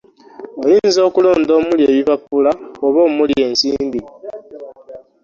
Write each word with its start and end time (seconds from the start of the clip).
Oyinza 0.63 0.99
okulonda 1.07 1.51
omuli 1.59 1.83
ebipapula 1.91 2.51
oba 2.85 2.99
omuli 3.07 3.33
ensimbi. 3.47 3.99